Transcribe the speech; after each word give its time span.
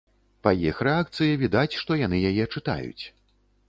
Па 0.47 0.53
іх 0.69 0.79
рэакцыі 0.87 1.37
відаць, 1.43 1.79
што 1.85 2.01
яны 2.05 2.25
яе 2.35 2.51
чытаюць. 2.55 3.03